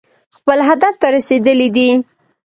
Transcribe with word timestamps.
خپل 0.35 0.57
هدف 0.69 0.93
ته 1.01 1.07
رسېدلي 1.15 1.67
دي. 1.75 1.89